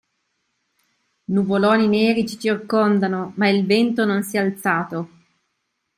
Nuvoloni 1.27 1.87
neri 1.87 2.25
ci 2.27 2.39
circondano, 2.39 3.33
ma 3.35 3.49
il 3.49 3.67
vento 3.67 4.03
non 4.03 4.23
si 4.23 4.35
è 4.35 4.39
alzato. 4.39 5.09